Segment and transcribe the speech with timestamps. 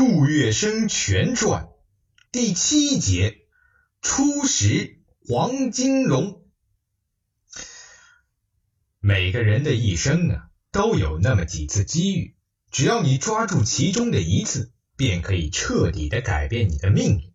[0.00, 1.68] 杜月笙全传
[2.32, 3.42] 第七节
[4.00, 6.42] 初识黄金荣。
[8.98, 10.36] 每个人的一生呢，
[10.72, 12.34] 都有那么几次机遇，
[12.70, 17.34] 只要你抓住其中的一次，便可以彻底的改变你的命运。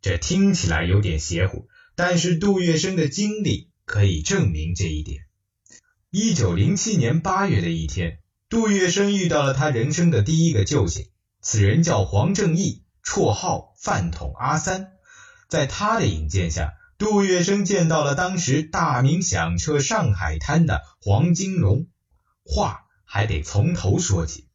[0.00, 5.26] 这听起来有点邪乎，但是杜月笙的经历可以证明这一点。
[6.08, 11.10] 一九零七年八月的一天，杜月笙遇到了他人生的第一个救星。
[11.48, 14.94] 此人叫黄正义，绰号饭桶阿三。
[15.48, 21.86] 在他的引荐下，杜月笙见到了当时大名响彻上海滩的黄金荣。
[22.44, 24.48] 话还得从头说起。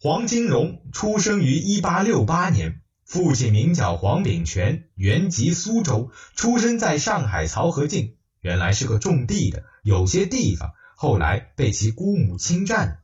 [0.00, 8.16] 黄金荣出生于一八六八年，父亲名叫黄炳全，原籍苏州，出生在上海漕河泾。
[8.40, 13.02] 原来是个种地的，有些地方后来被其姑母侵占。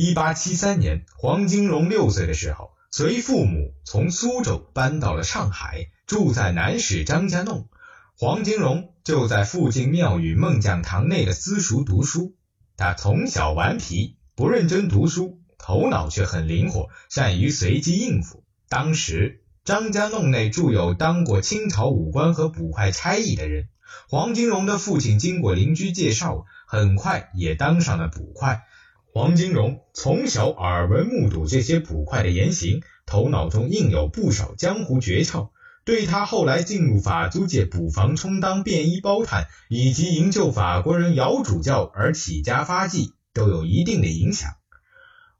[0.00, 7.68] 一八七三年，黄金荣六岁的时候，随父母从苏州搬到了上海，住在南市张家弄。
[8.16, 12.36] 黄金荣就在附近庙宇孟讲堂内的私塾读书。
[12.76, 18.44] 他从小顽皮，不认真读书，头脑却很灵活，善于随机应付。
[18.68, 23.66] 当时张家弄内住有当过清朝武官和捕快差役的人，
[24.08, 28.62] 黄金荣的父亲经过邻居介绍，很快也当上了捕快。
[29.10, 35.48] 黄金荣从小耳闻目睹这些捕快的言行，头脑中印有不少江湖诀窍，
[35.84, 44.50] 对他后来进入法租界捕房充当便衣包探，以及营救法国人姚主教而起家发迹，都有一定的影响。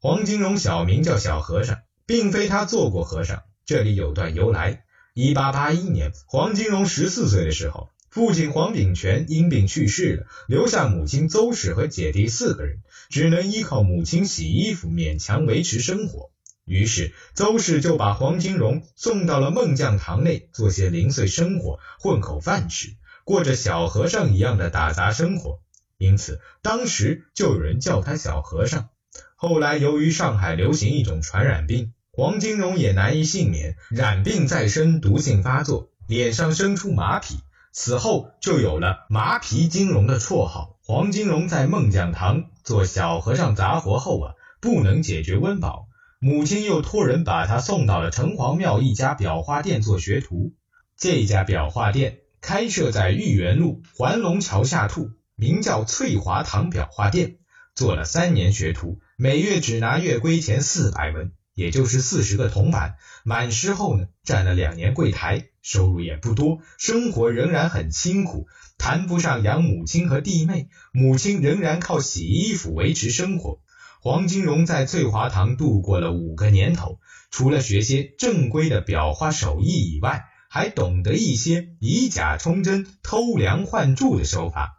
[0.00, 4.84] 黄金荣小名叫小和尚，并非他做过和尚，这里有段由来。
[5.12, 7.90] 一八八一年，黄金荣十四岁的时候。
[8.18, 16.32] 父亲黄炳全因病去世了，留下母亲邹氏和姐弟四个人，只能依靠母亲洗衣服勉强维持生活。
[16.64, 25.60] 于是邹氏就把黄金荣送到了孟将堂内做些零碎生活，混口饭吃，过着小和尚一样的打杂生活。
[25.96, 28.88] 因此，当时就有人叫他小和尚。
[29.36, 37.36] 后来由于上海流行一种传染病，黄金荣也难以幸免，染病在身，毒性发作，脸上生出马匹。
[37.80, 40.76] 此后就有了麻皮金荣的绰号。
[40.82, 45.86] 黄金荣在孟讲堂做小和尚杂活后啊，不能解决温饱，
[46.18, 50.54] 母亲又托人把他送到了城隍庙一家裱画店做学徒。
[50.96, 57.36] 这家裱画店开设在豫园路环龙桥下处，名叫翠华堂裱画店。
[57.76, 61.30] 做了三年学徒，每月只拿月归钱四百文。
[61.54, 68.46] 也就是四十个铜板，满师后呢，站了两年柜台，收入也不多，生活仍然很清苦，
[68.78, 73.60] 谈不上养母亲和弟妹，母亲仍然靠洗衣服维持生活。
[74.00, 84.78] 黄金荣在翠华堂度过了五个年头，除了学些正规的裱花手艺以外，还懂得一些以假充真、偷梁换柱的手法。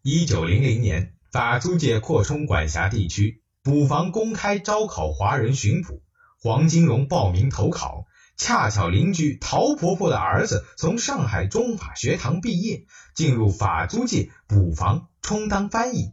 [0.00, 3.42] 一九零零年，法租界扩充管辖地区。
[3.64, 6.02] 捕房公开招考华人巡捕，
[6.40, 8.04] 黄金荣报名投考，
[8.36, 16.12] 恰巧邻居陶婆婆的儿子从上海中法学堂毕业，进入法租界捕房充当翻译，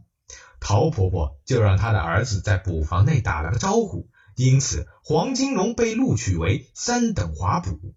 [0.60, 7.94] 陶婆婆就让她的儿子在捕房内打了个招呼，因此黄金荣被录取为三等华捕。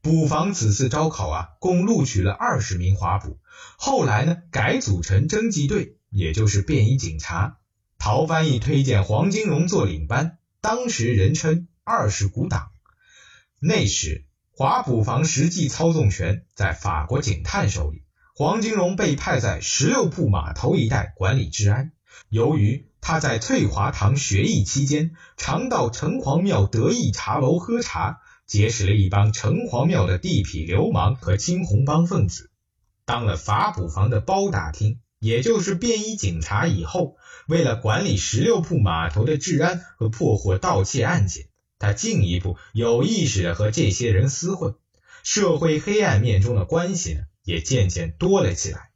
[0.00, 3.40] 捕房此次招考啊，共录取了二十名华捕，
[3.76, 7.58] 后来呢改组成侦缉队，也就是便衣警察。
[7.98, 12.68] 陶翻译推荐黄金荣做领班，当时人称“二十股党”。
[13.58, 18.02] 那时华捕房实际操纵权在法国警探手里，
[18.34, 21.92] 黄金荣被派在十六铺码头一带管理治安。
[22.28, 32.50] 由于他在翠华堂学艺期间，常到城隍庙得意茶楼喝茶，结识了一帮城隍庙的地痞流氓和青红帮分子，
[33.04, 35.00] 当了法捕房的包打听。
[35.18, 37.16] 也就是便衣警察以后，
[37.48, 41.48] 为了管理十六铺码头的治安和破获盗窃案件，
[41.78, 44.74] 他进一步有意识的和这些人厮混，
[45.22, 48.90] 社会黑暗面中的关系呢也渐渐多了起来。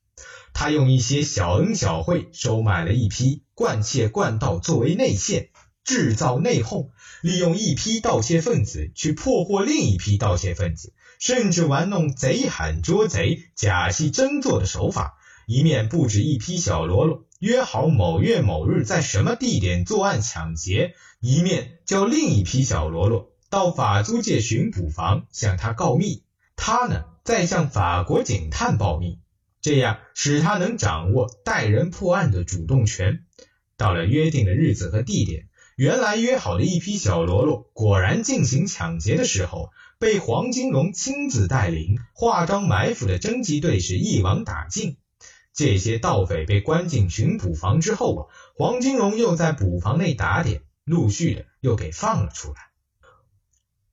[0.53, 5.50] 他用一些小恩小惠收买了一批惯窃惯盗作为内线，
[5.85, 6.88] 制造内讧，
[7.23, 15.17] 利用一批盗窃分子去破获另一批盗窃分子，甚至玩弄贼喊捉贼、假戏真做的手法。
[15.47, 26.22] 一面布置一批小喽啰，约好某月某日在什么地点作案抢劫；一面叫另一批小喽啰到法租界巡捕房向他告密，
[26.54, 29.20] 他呢再向法国警探报密，
[29.62, 33.25] 这样使他能掌握带人破案的主动权。
[33.78, 44.98] 到了约定的日子和地点，原来约好的一批小喽啰，果然进行抢劫的时候，被黄金荣亲自带领，化妆埋伏的侦缉队是一网打尽。
[45.61, 48.21] 这些盗匪被关进巡捕房之后啊，
[48.57, 52.71] 黄金荣又在捕房内打点，陆续的又给放了出来。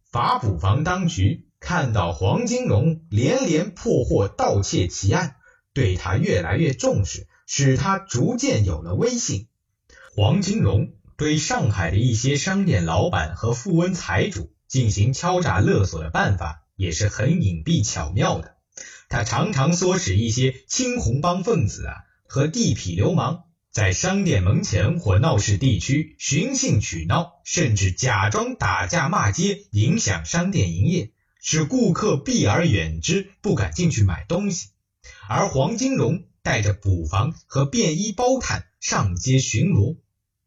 [0.09, 5.35] 法捕房当局看到黄金荣连连破获盗窃奇案，
[5.73, 9.49] 对他越来越重视，使他逐渐有了威信。
[10.15, 10.93] 黄金荣。
[11.17, 18.56] 对上海的一些商店老板和富翁财主进行敲诈勒索的办法也是很隐蔽巧妙的。
[19.09, 21.93] 他常常唆使一些青红帮分子啊
[22.27, 31.11] 和地痞流氓在商店门前或闹市地区寻衅取闹，甚至假装打架骂街，影响商店营业，
[31.41, 34.69] 使顾客避而远之，不敢进去买东西。
[35.29, 39.97] 而黄金荣带着捕房和便衣包探上街巡逻。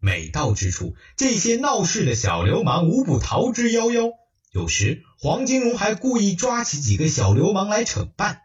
[0.01, 4.12] 每到之处，这些闹事的小流氓无不逃之夭夭。
[4.53, 8.43] 有时，黄金荣还故意抓起几个小流氓来惩办。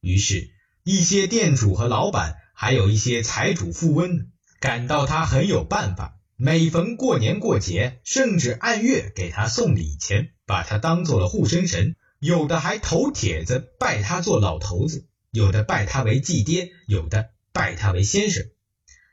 [0.00, 0.50] 于是，
[0.84, 4.28] 一些店主和老板，还有一些财主富翁，
[4.60, 6.18] 感到他很有办法。
[6.36, 11.96] 每逢过年过节，甚至按月给他送礼钱，把他当做了护身神。
[12.18, 18.44] 有的还投帖子拜他做老头子，有的拜他为祭爹，有的拜他为先生。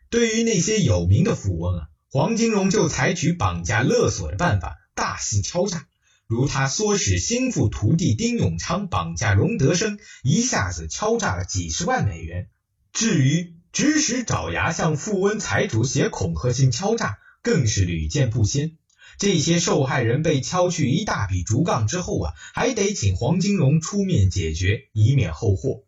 [0.10, 5.88] 对于那些有名的富翁啊，黄金荣就采取绑架勒索的办法，大肆敲诈。
[6.34, 12.50] 如他唆使心腹徒弟丁永昌绑架荣德生，一下子敲诈了几十万美元。
[12.92, 18.78] 至于指使爪牙向富翁财主写恐吓信敲诈，更是屡见不鲜。
[19.20, 25.84] 这些受害人被敲去一大笔竹杠之后啊，还得请黄金荣出面解决，以免后祸。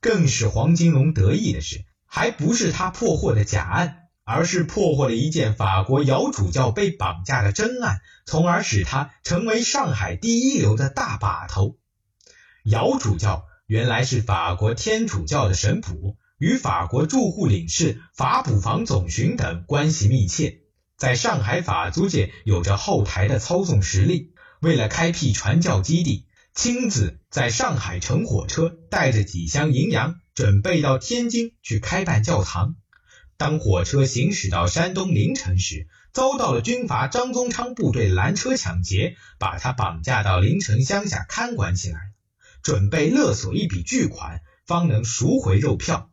[0.00, 1.84] 更使黄金荣得意的是。
[2.06, 11.76] 还不是他破获的假案，而是破获了一件法国姚主教被绑架的真案，从而使他成为上海第一流的大把头。
[12.64, 20.60] 姚主教原来是法国天主教的神父，与法国驻沪领事、法捕房总巡等关系密切，
[20.96, 24.32] 在上海法租界有着后台的操纵实力。
[24.60, 30.20] 为了开辟传教基地，亲自在上海乘火车，带着几箱银洋。
[30.34, 32.76] 准备到天津去开办教堂。
[33.42, 41.98] 当火车行驶到山东临城时，遭到了军阀张宗昌部队拦车抢劫，把他绑架到临城乡下看管起来，
[42.62, 46.08] 准备勒索一笔巨款，方能赎回肉票。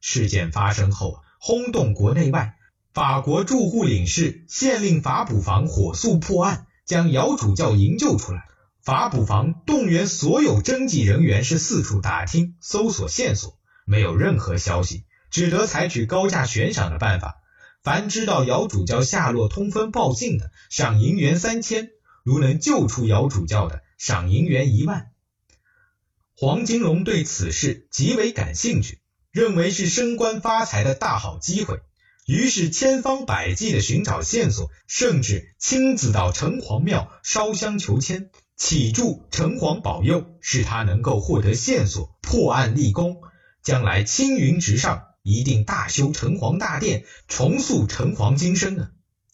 [0.00, 2.54] 事件发生后，轰动国内外。
[2.92, 8.44] 法国驻沪领事县令法捕房火速破案，将姚主教营救出来。
[8.80, 17.42] 法捕房动员所有侦缉人员，是四处打听、搜索线索，没有任何消息，只得采取高价悬赏的办法。
[17.82, 21.88] 凡知道姚主教下落、通风报信的，赏银元三千；
[22.22, 25.08] 如能救出姚主教的，赏银元一万。
[26.36, 29.00] 黄金荣对此事极为感兴趣，
[29.32, 31.80] 认为是升官发财的大好机会，
[32.26, 38.30] 于是千方百计的寻找线索，甚至亲自到城隍庙烧香求签。
[38.56, 43.20] 祈祝城隍保佑，使他能够获得线索，破案立功，
[43.64, 48.90] 将来青云直上，一定大修城隍大殿，重塑城隍金身啊！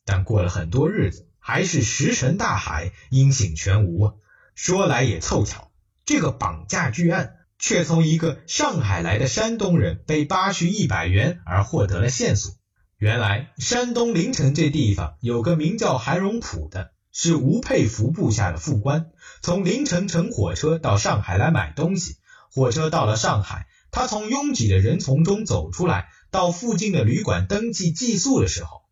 [0.07, 4.15] 但过了很多日子，还是石沉大海，音信全无啊！
[4.55, 5.73] 说来也凑巧，
[6.07, 12.55] 这个绑架巨案却从一个上海来的山东人被扒去一百元而获得了线索。
[12.97, 16.93] 原来山东临城这地方有个名叫韩荣普的。
[17.13, 19.11] 是吴佩孚部下的副官，
[19.43, 22.19] 从凌晨乘火车到上海来买东西。
[22.53, 28.83] 火车到了上海，他从拥挤的人丛中走出来，到附近的旅馆登记寄宿的时候，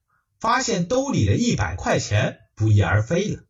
[0.41, 3.45] 发现兜里的一百块钱不翼而飞了。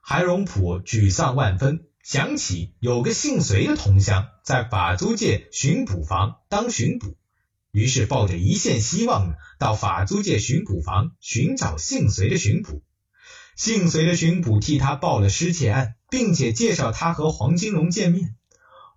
[0.00, 7.16] 韩荣普沮丧万分，想起有个姓隋的同乡在法租界巡捕房当巡捕，
[7.72, 12.82] 于是抱着一线希望到法租界巡捕房寻找姓隋的巡捕。
[13.56, 18.36] 姓隋的巡捕替他报了失窃案，并且介绍他和黄金荣见面。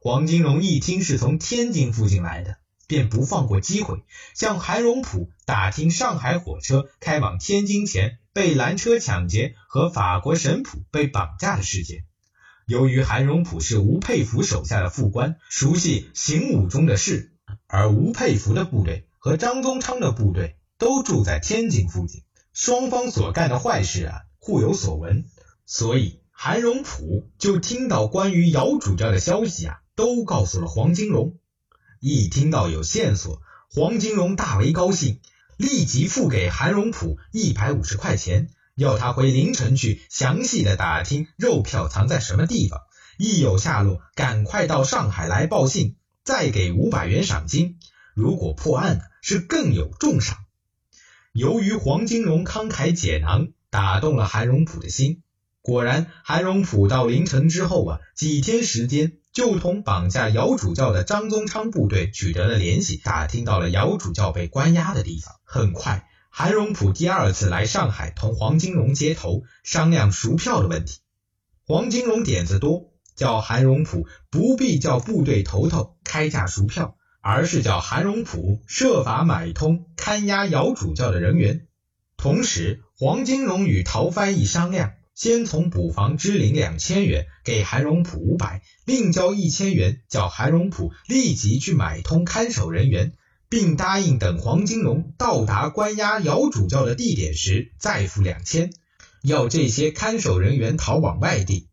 [0.07, 12.05] 黄金荣一听是从天津附近来的，便不放过机会，向韩荣普打听上海火车开往天津前被拦车抢劫和法国神甫被绑架的事件。
[12.65, 17.33] 由于韩荣普是吴佩孚手下的副官，熟悉行伍中的事，
[17.67, 22.23] 而吴佩孚的部队和张宗昌的部队都住在天津附近，
[22.53, 24.21] 双方所干的坏事啊。
[24.39, 25.25] 互有所闻，
[25.65, 31.35] 所以韩荣普就听到关于姚主教的消息啊，都告诉了黄金荣。
[31.99, 35.19] 一听到有线索，黄金荣大为高兴，
[35.57, 42.81] 立即付给韩荣普一百五十块钱，要他回凌晨去详细的打听肉票藏在什么地方，
[43.17, 47.79] 一有下落，赶快到上海来报信，再给五百元赏金。
[48.13, 50.37] 如果破案是更有重赏。
[51.33, 55.23] 由于黄金荣慷慨解囊，打动了韩荣普的心。
[55.61, 65.35] 果然，韩荣普到临城之后啊，几天时间就同绑架姚主教的张宗昌部队取得了联系，打听到了姚主教被关押的地方。
[65.43, 71.01] 很快，韩荣普第二次来上海同黄金荣接头，商量赎票的问题。
[71.67, 81.67] 黄金荣点子多，叫韩荣普不必叫部队头头开价赎票，而是叫韩荣普设法买通看押姚主教的人员。
[82.17, 84.93] 同时，黄金荣与陶翻译商量。
[85.17, 93.13] 先从补房支领两千元，给韩荣普五百，另交一千元，叫韩荣普立即去买通看守人员，
[93.49, 98.69] 并答应等黄金荣到达关押姚主教的地点时再付两千，
[99.23, 101.67] 要这些看守人员逃往外地。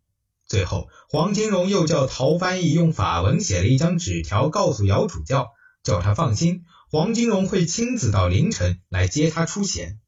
[0.48, 5.48] 最后，黄金荣又叫陶翻译用法文写了一张纸条，告诉姚主教，
[5.82, 9.98] 叫他放心，黄金荣会亲自到凌晨来接他出险。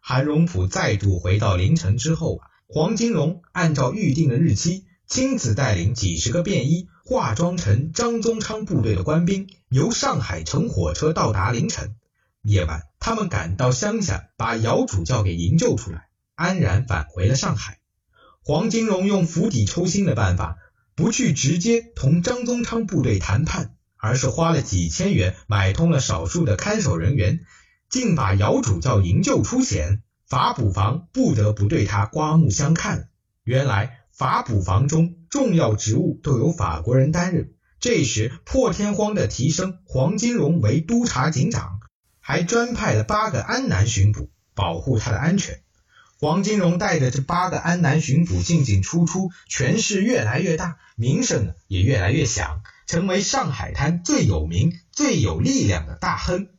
[0.00, 2.49] 韩荣普再度回到凌晨之后啊。
[2.72, 11.96] 黄金荣按照预定的日期，亲自带领几十个便衣，化妆成张宗昌部队的官兵，由上海乘火车到达凌晨。
[12.42, 17.80] 夜晚，他们赶到乡下，把姚主教给营救出来，安然返回了上海。
[18.44, 20.56] 黄金荣用釜底抽薪的办法，
[20.94, 27.40] 不去直接同张宗昌部队谈判，而是花了几千元买通了少数的看守人员，
[27.88, 30.04] 竟把姚主教营救出险。
[30.30, 33.08] 法捕房不得不对他刮目相看。
[33.42, 37.50] 原来法捕房中重要职务都由法国人担任。
[37.80, 41.80] 这时破天荒的提升黄金荣为督察警长，
[42.20, 45.62] 还专派了八个安南巡捕，保护他的安全。
[46.20, 56.50] 黄金荣带着这八个安南巡捕进进出出，权势越来越大，名声也越来越响，成为上海滩最有名、最有力量的大亨。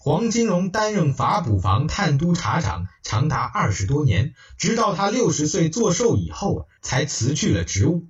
[0.00, 8.06] 黄金荣担任法捕房探督察长长达二十多年，直到他六十岁做寿以后，才辞去了职务。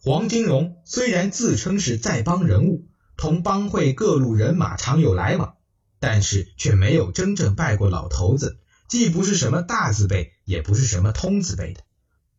[0.00, 2.86] 黄金荣虽然自称是在帮人物，
[3.16, 5.56] 同帮会各路人马常有来往，
[5.98, 11.80] 但是却没有真正拜过老头子，既不是什么大字辈，也不是什么通字辈的。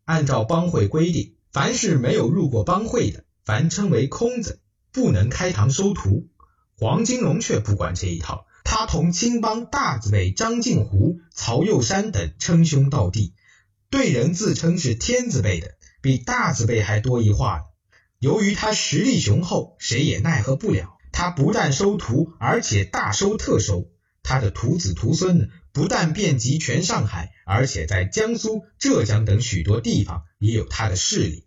[0.05, 4.61] 按照帮会规定，凡是没有入过帮会的，凡称为空子，
[4.93, 6.29] 不能开堂收徒。
[6.77, 8.44] 黄金荣却不管这一套。
[8.65, 13.33] 他同青帮大字辈张静湖、曹佑山等称兄道弟，
[13.89, 17.61] 对人自称是天字辈的，比大字辈还多一话。
[18.19, 20.97] 由于他实力雄厚，谁也奈何不了。
[21.11, 23.85] 他不但收徒，而且大收特收。
[24.23, 31.45] 他的徒子徒孙呢，不但遍及全上海，而且在江苏、浙江等许多地方也有他的势力。